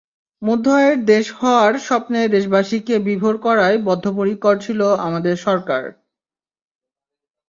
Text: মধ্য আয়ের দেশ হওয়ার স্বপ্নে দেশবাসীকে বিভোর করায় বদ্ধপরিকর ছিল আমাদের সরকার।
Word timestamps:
মধ্য 0.41 0.65
আয়ের 0.75 0.97
দেশ 1.05 1.25
হওয়ার 1.39 1.73
স্বপ্নে 1.79 2.21
দেশবাসীকে 2.27 2.95
বিভোর 3.07 3.35
করায় 3.37 3.77
বদ্ধপরিকর 3.87 4.55
ছিল 4.65 4.79
আমাদের 5.07 5.35
সরকার। 5.45 5.83